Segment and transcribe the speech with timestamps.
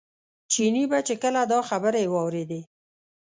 [0.51, 2.61] چیني به چې کله دا خبرې واورېدې.